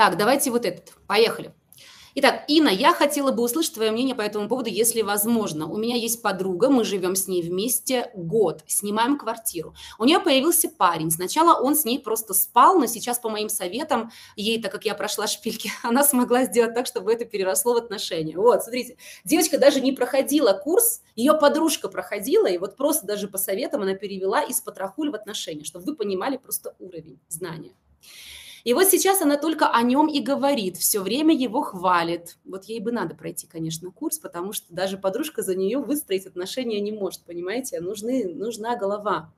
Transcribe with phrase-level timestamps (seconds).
[0.00, 0.94] Так, давайте вот этот.
[1.06, 1.52] Поехали.
[2.14, 5.66] Итак, Инна, я хотела бы услышать твое мнение по этому поводу, если возможно.
[5.66, 9.74] У меня есть подруга, мы живем с ней вместе год, снимаем квартиру.
[9.98, 11.10] У нее появился парень.
[11.10, 14.94] Сначала он с ней просто спал, но сейчас, по моим советам, ей, так как я
[14.94, 18.38] прошла шпильки, она смогла сделать так, чтобы это переросло в отношения.
[18.38, 18.96] Вот, смотрите,
[19.26, 23.92] девочка даже не проходила курс, ее подружка проходила, и вот просто даже по советам она
[23.92, 27.74] перевела из потрохуль в отношения, чтобы вы понимали просто уровень знания.
[28.64, 32.36] И вот сейчас она только о нем и говорит, все время его хвалит.
[32.44, 36.80] Вот ей бы надо пройти, конечно, курс, потому что даже подружка за нее выстроить отношения
[36.80, 37.80] не может, понимаете?
[37.80, 39.32] Нужны, нужна голова.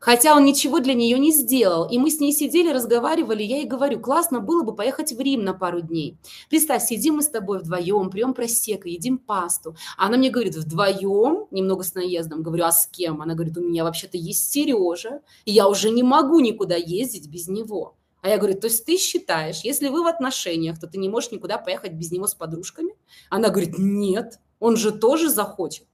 [0.00, 1.88] Хотя он ничего для нее не сделал.
[1.88, 5.42] И мы с ней сидели, разговаривали, я ей говорю, классно было бы поехать в Рим
[5.42, 6.16] на пару дней.
[6.48, 9.76] Представь, сидим мы с тобой вдвоем, пьем просека, едим пасту.
[9.96, 12.42] А она мне говорит, вдвоем, немного с наездом.
[12.42, 13.20] Говорю, а с кем?
[13.20, 17.48] Она говорит, у меня вообще-то есть Сережа, и я уже не могу никуда ездить без
[17.48, 17.97] него.
[18.28, 21.30] А я говорю, то есть ты считаешь, если вы в отношениях, то ты не можешь
[21.30, 22.92] никуда поехать без него с подружками?
[23.30, 25.86] Она говорит, нет, он же тоже захочет.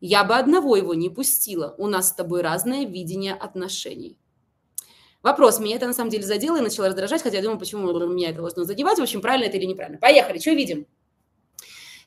[0.00, 1.74] Я бы одного его не пустила.
[1.78, 4.18] У нас с тобой разное видение отношений.
[5.22, 8.28] Вопрос, меня это на самом деле задело и начало раздражать, хотя я думаю, почему меня
[8.28, 8.98] это должно задевать.
[8.98, 9.98] В общем, правильно это или неправильно.
[9.98, 10.86] Поехали, что видим?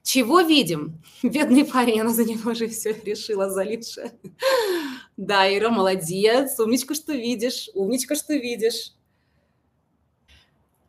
[0.03, 1.01] Чего видим?
[1.23, 4.11] Бедный парень, она за него уже все решила, залипшая.
[5.17, 8.93] Да, Ира, молодец, умничка, что видишь, умничка, что видишь.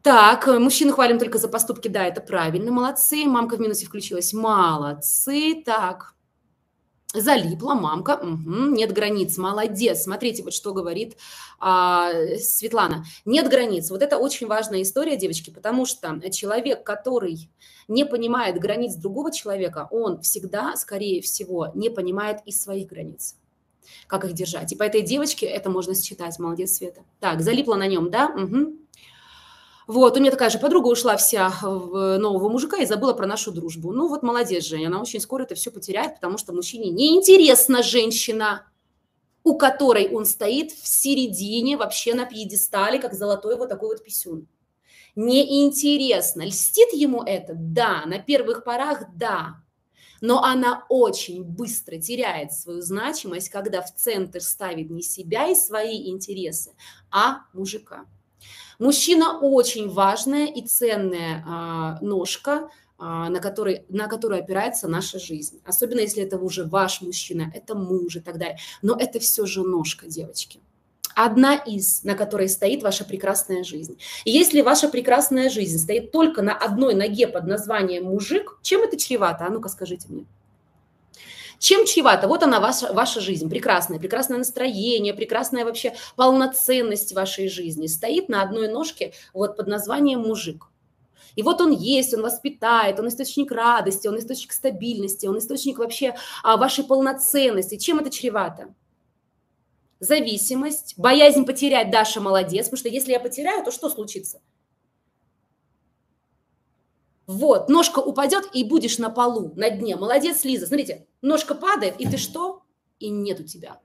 [0.02, 3.24] Так, мужчину хвалим только за поступки, да, это правильно, молодцы.
[3.24, 5.62] Мамка в минусе включилась, молодцы.
[5.66, 6.14] Так,
[7.12, 10.02] Залипла мамка, угу, нет границ, молодец.
[10.02, 11.16] Смотрите, вот что говорит
[11.58, 13.04] а, Светлана.
[13.24, 13.90] Нет границ.
[13.90, 17.50] Вот это очень важная история, девочки, потому что человек, который
[17.88, 23.36] не понимает границ другого человека, он всегда, скорее всего, не понимает и своих границ.
[24.06, 24.70] Как их держать.
[24.72, 26.38] И по этой девочке это можно считать.
[26.38, 27.02] Молодец, Света.
[27.18, 28.28] Так, залипла на нем, да?
[28.28, 28.79] Угу.
[29.90, 33.50] Вот, у меня такая же подруга ушла вся в нового мужика и забыла про нашу
[33.50, 33.90] дружбу.
[33.90, 38.70] Ну вот молодец, Женя, она очень скоро это все потеряет, потому что мужчине неинтересна женщина,
[39.42, 44.46] у которой он стоит в середине, вообще на пьедестале, как золотой вот такой вот писюн.
[45.16, 46.42] Неинтересно.
[46.42, 47.54] Льстит ему это?
[47.56, 48.04] Да.
[48.06, 49.06] На первых порах?
[49.16, 49.56] Да.
[50.20, 56.10] Но она очень быстро теряет свою значимость, когда в центр ставит не себя и свои
[56.10, 56.76] интересы,
[57.10, 58.04] а мужика.
[58.80, 65.60] Мужчина очень важная и ценная а, ножка, а, на, которой, на которую опирается наша жизнь.
[65.66, 68.56] Особенно если это уже ваш мужчина, это муж и так далее.
[68.80, 70.60] Но это все же ножка, девочки.
[71.14, 73.98] Одна из, на которой стоит ваша прекрасная жизнь.
[74.24, 78.96] И если ваша прекрасная жизнь стоит только на одной ноге под названием мужик, чем это
[78.96, 79.44] чревато?
[79.44, 80.24] А ну-ка скажите мне.
[81.60, 82.26] Чем чревато?
[82.26, 87.86] Вот она, ваша, ваша жизнь, прекрасная, прекрасное настроение, прекрасная вообще полноценность вашей жизни.
[87.86, 90.68] Стоит на одной ножке вот под названием мужик.
[91.36, 96.16] И вот он есть, он воспитает, он источник радости, он источник стабильности, он источник вообще
[96.42, 97.76] а, вашей полноценности.
[97.76, 98.74] Чем это чревато?
[100.00, 104.40] Зависимость, боязнь потерять, Даша молодец, потому что если я потеряю, то что случится?
[107.30, 109.94] Вот, ножка упадет, и будешь на полу, на дне.
[109.94, 110.66] Молодец, Лиза.
[110.66, 112.64] Смотрите, ножка падает, и ты что?
[112.98, 113.80] И нет у тебя.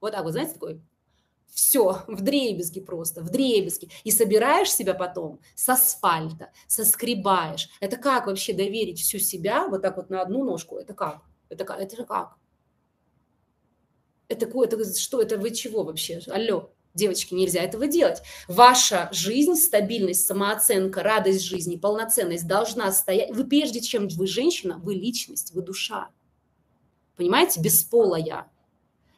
[0.00, 0.80] Вот так вот, знаете, такой
[1.50, 3.90] все, в дребезги просто, в дребезги.
[4.04, 7.68] И собираешь себя потом с асфальта, соскребаешь.
[7.80, 10.78] Это как вообще доверить всю себя вот так вот на одну ножку?
[10.78, 11.20] Это как?
[11.50, 11.78] Это как?
[11.78, 12.36] Это же как?
[14.28, 15.20] Это, это что?
[15.20, 16.20] Это вы чего вообще?
[16.28, 16.70] Алло.
[16.96, 18.22] Девочки, нельзя этого делать.
[18.48, 23.30] Ваша жизнь, стабильность, самооценка, радость жизни, полноценность должна стоять.
[23.32, 26.08] Вы прежде чем вы женщина, вы личность, вы душа.
[27.16, 27.60] Понимаете?
[27.60, 28.50] Бесполая.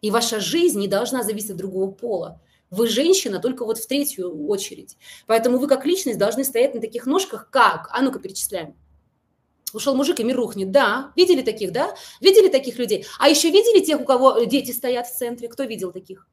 [0.02, 2.40] И ваша жизнь не должна зависеть от другого пола.
[2.70, 4.96] Вы женщина только вот в третью очередь.
[5.28, 7.90] Поэтому вы как личность должны стоять на таких ножках, как?
[7.92, 8.74] А ну-ка перечисляем.
[9.72, 10.72] Ушел мужик, и мир рухнет.
[10.72, 11.94] Да, видели таких, да?
[12.20, 13.06] Видели таких людей?
[13.20, 15.48] А еще видели тех, у кого дети стоят в центре?
[15.48, 16.26] Кто видел таких?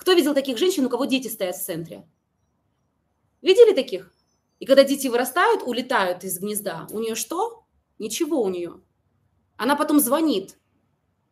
[0.00, 2.08] Кто видел таких женщин, у кого дети стоят в центре?
[3.42, 4.10] Видели таких?
[4.58, 7.64] И когда дети вырастают, улетают из гнезда, у нее что?
[7.98, 8.80] Ничего у нее.
[9.58, 10.58] Она потом звонит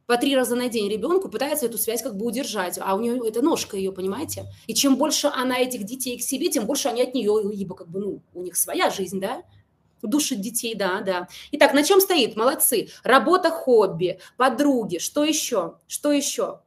[0.04, 3.26] по три раза на день ребенку, пытается эту связь как бы удержать, а у нее
[3.26, 4.44] это ножка ее, понимаете?
[4.66, 7.88] И чем больше она этих детей к себе, тем больше они от нее, ибо как
[7.88, 9.44] бы, ну, у них своя жизнь, да?
[10.02, 11.28] Душит детей, да, да.
[11.52, 12.36] Итак, на чем стоит?
[12.36, 12.90] Молодцы.
[13.02, 14.98] Работа, хобби, подруги.
[14.98, 15.78] Что еще?
[15.86, 16.60] Что еще?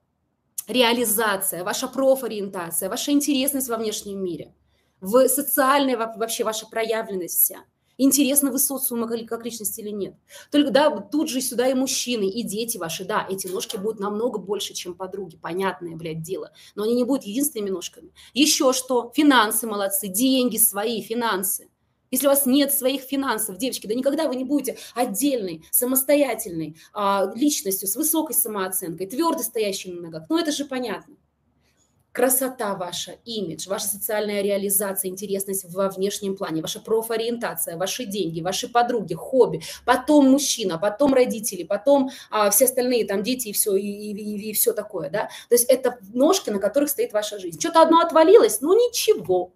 [0.71, 4.53] Реализация, ваша профориентация, ваша интересность во внешнем мире,
[4.99, 7.63] в социальной вообще ваша проявленность вся.
[7.97, 10.15] Интересны вы социума как личность или нет.
[10.49, 14.39] Только, да, тут же сюда и мужчины, и дети ваши, да, эти ножки будут намного
[14.39, 16.51] больше, чем подруги, понятное, блядь, дело.
[16.73, 18.11] Но они не будут единственными ножками.
[18.33, 19.11] Еще что?
[19.15, 21.69] Финансы молодцы, деньги свои, финансы.
[22.11, 27.31] Если у вас нет своих финансов, девочки, да никогда вы не будете отдельной, самостоятельной а,
[27.33, 30.25] личностью с высокой самооценкой, твердо стоящей на ногах.
[30.29, 31.15] Ну, это же понятно.
[32.11, 38.67] Красота ваша, имидж, ваша социальная реализация, интересность во внешнем плане, ваша профориентация, ваши деньги, ваши
[38.67, 43.87] подруги, хобби, потом мужчина, потом родители, потом а, все остальные там дети и все, и,
[43.87, 45.29] и, и все такое, да.
[45.47, 47.61] То есть это ножки, на которых стоит ваша жизнь.
[47.61, 49.53] Что-то одно отвалилось, ну ничего,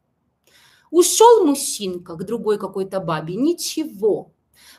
[0.96, 4.32] Ушел мужчинка к другой какой-то бабе, ничего.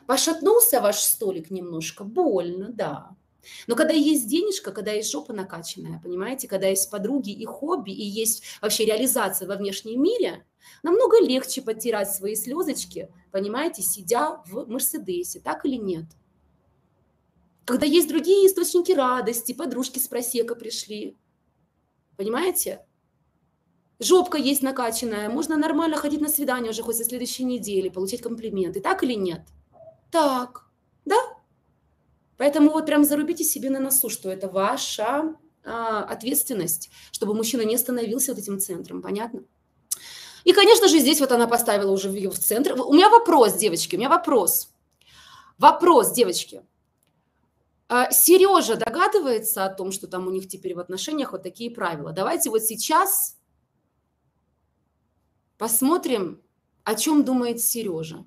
[0.07, 3.15] Пошатнулся ваш столик немножко, больно, да.
[3.67, 8.03] Но когда есть денежка, когда есть жопа накачанная, понимаете, когда есть подруги и хобби, и
[8.03, 10.43] есть вообще реализация во внешнем мире,
[10.81, 16.05] намного легче потирать свои слезочки, понимаете, сидя в Мерседесе, так или нет?
[17.63, 21.15] Когда есть другие источники радости, подружки с просека пришли,
[22.15, 22.86] понимаете?
[23.99, 28.81] Жопка есть накачанная, можно нормально ходить на свидание уже хоть со следующей недели, получать комплименты.
[28.81, 29.41] Так или нет?
[30.11, 30.65] Так,
[31.05, 31.17] да?
[32.37, 37.77] Поэтому вот прям зарубите себе на носу, что это ваша а, ответственность, чтобы мужчина не
[37.77, 39.43] становился вот этим центром, понятно?
[40.43, 42.73] И, конечно же, здесь вот она поставила уже ее в центр.
[42.79, 44.69] У меня вопрос, девочки, у меня вопрос.
[45.57, 46.63] Вопрос, девочки.
[47.89, 52.11] А, Сережа догадывается о том, что там у них теперь в отношениях вот такие правила.
[52.11, 53.36] Давайте вот сейчас
[55.57, 56.41] Посмотрим,
[56.83, 58.25] о чем думает Сережа.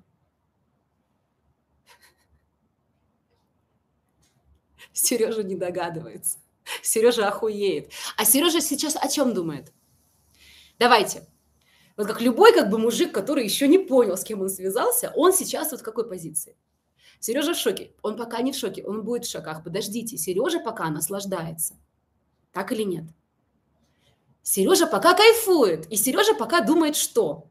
[4.92, 6.38] Сережа не догадывается.
[6.82, 7.92] Сережа охуеет.
[8.16, 9.72] А Сережа сейчас о чем думает?
[10.78, 11.26] Давайте.
[11.96, 15.32] Вот как любой как бы мужик, который еще не понял, с кем он связался, он
[15.32, 16.56] сейчас вот в какой позиции?
[17.20, 17.92] Сережа в шоке.
[18.02, 19.62] Он пока не в шоке, он будет в шоках.
[19.62, 21.76] Подождите, Сережа пока наслаждается.
[22.52, 23.04] Так или нет?
[24.42, 27.50] Сережа пока кайфует, и Сережа пока думает, что?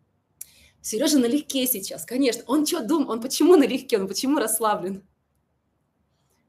[0.82, 2.44] Сережа налегке сейчас, конечно.
[2.48, 3.10] Он что думает?
[3.10, 4.00] Он почему налегке?
[4.00, 5.08] Он почему расслаблен?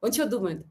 [0.01, 0.67] Он что думает?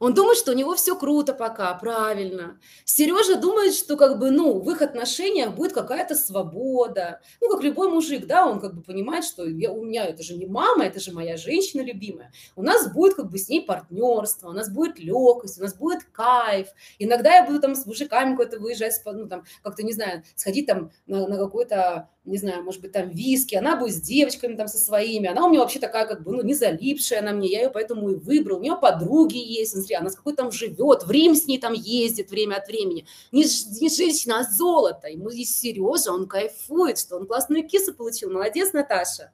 [0.00, 2.58] Он думает, что у него все круто пока, правильно.
[2.84, 7.20] Сережа думает, что как бы, ну, в их отношениях будет какая-то свобода.
[7.40, 10.36] Ну, как любой мужик, да, он как бы понимает, что я, у меня это же
[10.36, 12.32] не мама, это же моя женщина любимая.
[12.54, 16.04] У нас будет как бы с ней партнерство, у нас будет легкость, у нас будет
[16.04, 16.68] кайф.
[16.98, 20.90] Иногда я буду там с мужиками куда-то выезжать, ну, там, как-то, не знаю, сходить там
[21.06, 24.78] на, на какой-то не знаю, может быть, там виски, она будет с девочками там со
[24.78, 27.70] своими, она у меня вообще такая как бы, ну, не залипшая на мне, я ее
[27.70, 31.34] поэтому и выбрал, у нее подруги есть, смотри, она с какой там живет, в Рим
[31.34, 33.44] с ней там ездит время от времени, не,
[33.80, 38.72] не женщина, а золото, ему здесь Сережа, он кайфует, что он классную кису получил, молодец,
[38.72, 39.32] Наташа.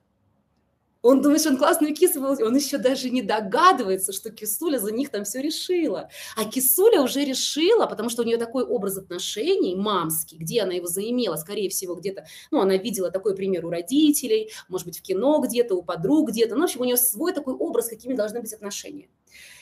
[1.02, 2.24] Он думает, что он классную кису.
[2.24, 6.08] Он еще даже не догадывается, что Кисуля за них там все решила.
[6.36, 10.86] А Кисуля уже решила, потому что у нее такой образ отношений мамский, где она его
[10.86, 15.40] заимела, скорее всего, где-то, ну, она видела такой пример у родителей, может быть, в кино
[15.40, 16.54] где-то, у подруг где-то.
[16.54, 19.08] Ну, в общем, у нее свой такой образ, какими должны быть отношения.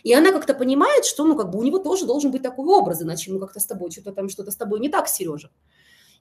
[0.02, 3.00] И она как-то понимает, что, ну, как бы у него тоже должен быть такой образ,
[3.00, 5.50] иначе, ну, как-то с тобой, что-то там, что-то с тобой не так, Сережа.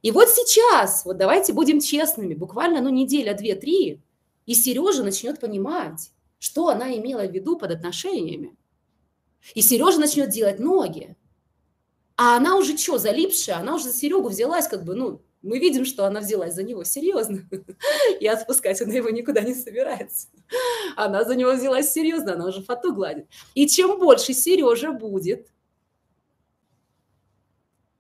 [0.02, 4.02] И вот сейчас, вот давайте будем честными, буквально, ну, неделя, две, три,
[4.50, 6.10] и Сережа начнет понимать,
[6.40, 8.58] что она имела в виду под отношениями.
[9.54, 11.16] И Сережа начнет делать ноги.
[12.18, 15.86] А она уже что, залипшая, она уже за Серегу взялась, как бы, ну, мы видим,
[15.86, 17.48] что она взялась за него серьезно,
[18.20, 20.30] и отпускать она его никуда не собирается.
[20.96, 23.28] Она за него взялась серьезно, она уже фату гладит.
[23.54, 25.48] И чем больше Сережа будет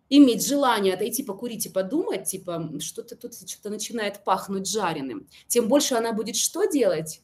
[0.09, 5.95] иметь желание отойти покурить и подумать, типа, что-то тут что-то начинает пахнуть жареным, тем больше
[5.95, 7.21] она будет что делать?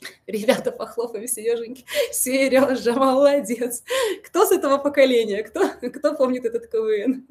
[0.26, 1.84] Ребята, похлопаем Сереженьки.
[2.12, 3.82] Сережа, молодец.
[4.24, 5.42] Кто с этого поколения?
[5.42, 7.26] Кто, кто помнит этот КВН?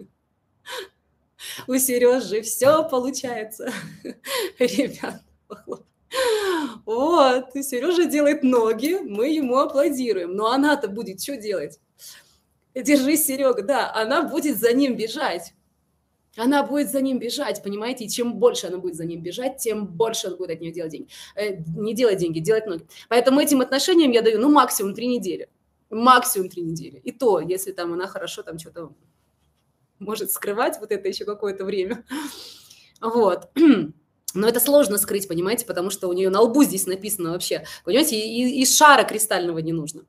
[1.68, 3.72] У Сережи все получается.
[4.60, 5.88] Ребят, похлопаем.
[6.86, 10.36] Вот, Сережа делает ноги, мы ему аплодируем.
[10.36, 11.80] Но она-то будет что делать?
[12.84, 15.54] Держись, Серега, да, она будет за ним бежать.
[16.36, 18.06] Она будет за ним бежать, понимаете?
[18.06, 20.92] И чем больше она будет за ним бежать, тем больше он будет от нее делать
[20.92, 21.10] деньги.
[21.36, 22.86] Э, не делать деньги, делать ноги.
[23.10, 25.50] Поэтому этим отношениям я даю, ну, максимум три недели.
[25.90, 26.98] Максимум три недели.
[26.98, 28.94] И то, если там она хорошо там что-то
[29.98, 32.06] может скрывать вот это еще какое-то время.
[33.02, 33.50] Вот.
[34.38, 38.20] но это сложно скрыть, понимаете, потому что у нее на лбу здесь написано вообще, понимаете,
[38.20, 40.04] и, и шара кристального не нужно.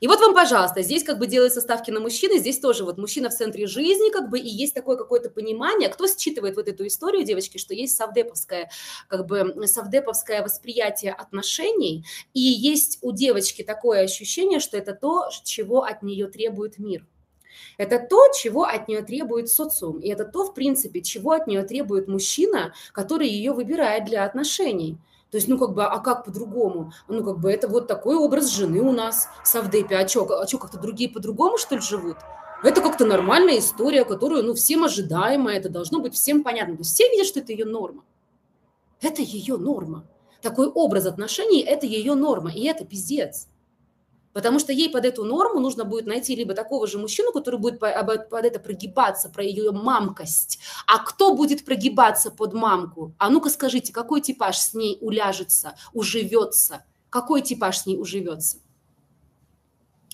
[0.00, 3.28] И вот вам, пожалуйста, здесь как бы делаются ставки на мужчины, здесь тоже вот мужчина
[3.28, 7.24] в центре жизни, как бы, и есть такое какое-то понимание, кто считывает вот эту историю,
[7.24, 8.70] девочки, что есть савдеповское,
[9.08, 15.84] как бы, савдеповское восприятие отношений, и есть у девочки такое ощущение, что это то, чего
[15.84, 17.06] от нее требует мир.
[17.78, 19.98] Это то, чего от нее требует социум.
[19.98, 24.98] И это то, в принципе, чего от нее требует мужчина, который ее выбирает для отношений.
[25.30, 26.92] То есть, ну, как бы, а как по-другому?
[27.08, 29.96] Ну, как бы, это вот такой образ жены у нас в Савдепе.
[29.96, 32.16] А что, а что как-то другие по-другому, что ли, живут?
[32.62, 36.74] Это как-то нормальная история, которую, ну, всем ожидаемая, это должно быть всем понятно.
[36.74, 38.02] То есть все видят, что это ее норма.
[39.00, 40.04] Это ее норма.
[40.42, 43.46] Такой образ отношений– это ее норма, и это пиздец.
[44.32, 47.80] Потому что ей под эту норму нужно будет найти либо такого же мужчину, который будет
[47.80, 50.60] под это прогибаться, про ее мамкость.
[50.86, 53.12] А кто будет прогибаться под мамку?
[53.18, 56.84] А ну-ка скажите, какой типаж с ней уляжется, уживется?
[57.08, 58.58] Какой типаж с ней уживется?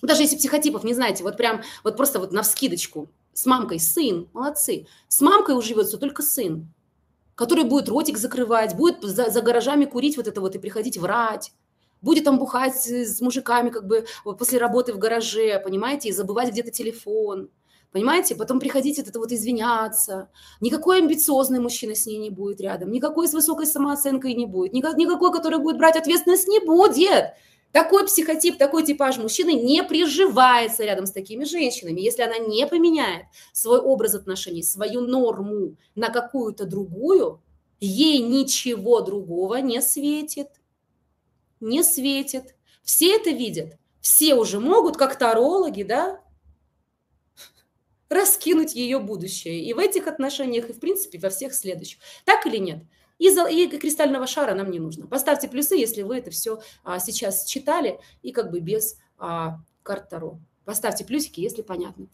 [0.00, 3.08] Даже если психотипов не знаете, вот прям, вот просто вот на вскидочку.
[3.34, 4.86] С мамкой сын, молодцы.
[5.08, 6.72] С мамкой уживется только сын,
[7.34, 11.52] который будет ротик закрывать, будет за, за гаражами курить вот это вот и приходить врать
[12.06, 14.06] будет там бухать с мужиками как бы
[14.38, 17.50] после работы в гараже, понимаете, и забывать где-то телефон,
[17.90, 20.30] понимаете, потом приходить это вот извиняться.
[20.60, 25.32] Никакой амбициозный мужчина с ней не будет рядом, никакой с высокой самооценкой не будет, никакой,
[25.32, 27.34] который будет брать ответственность, не будет.
[27.72, 32.00] Такой психотип, такой типаж мужчины не приживается рядом с такими женщинами.
[32.00, 37.42] Если она не поменяет свой образ отношений, свою норму на какую-то другую,
[37.80, 40.48] ей ничего другого не светит
[41.60, 42.54] не светит.
[42.82, 43.78] Все это видят.
[44.00, 46.20] Все уже могут, как тарологи, да,
[48.08, 49.64] раскинуть ее будущее.
[49.64, 51.98] И в этих отношениях, и в принципе во всех следующих.
[52.24, 52.84] Так или нет?
[53.18, 55.06] И, за, и кристального шара нам не нужно.
[55.06, 60.08] Поставьте плюсы, если вы это все а, сейчас читали и как бы без а, карт
[60.10, 60.38] Таро.
[60.64, 62.08] Поставьте плюсики, если понятно.